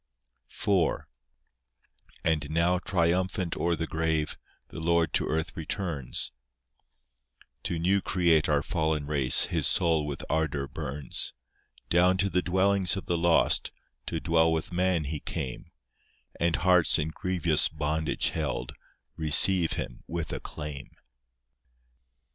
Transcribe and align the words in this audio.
IV 0.49 1.01
And 2.23 2.49
now 2.49 2.79
triumphant 2.79 3.55
o'er 3.55 3.75
the 3.75 3.85
grave, 3.85 4.35
The 4.69 4.79
Lord 4.79 5.13
to 5.13 5.27
earth 5.27 5.55
returns; 5.55 6.31
To 7.65 7.77
new 7.77 8.01
create 8.01 8.49
our 8.49 8.63
fallen 8.63 9.05
race, 9.05 9.43
His 9.53 9.67
soul 9.67 10.07
with 10.07 10.23
ardour 10.27 10.67
burns; 10.67 11.33
Down 11.89 12.17
to 12.17 12.31
the 12.31 12.41
dwellings 12.41 12.97
of 12.97 13.05
the 13.05 13.15
lost, 13.15 13.71
To 14.07 14.19
dwell 14.19 14.51
with 14.51 14.73
man 14.73 15.03
He 15.03 15.19
came; 15.19 15.69
And 16.39 16.55
hearts 16.55 16.97
in 16.97 17.09
grievous 17.09 17.67
bondage 17.69 18.29
held, 18.29 18.73
Receive 19.17 19.73
Him 19.73 20.03
with 20.07 20.33
acclaim. 20.33 20.87